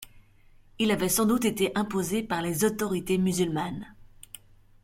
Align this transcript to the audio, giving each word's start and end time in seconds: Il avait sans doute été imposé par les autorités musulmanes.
Il 0.79 0.89
avait 0.89 1.09
sans 1.09 1.25
doute 1.27 1.45
été 1.45 1.71
imposé 1.75 2.23
par 2.23 2.41
les 2.41 2.65
autorités 2.65 3.19
musulmanes. 3.19 3.93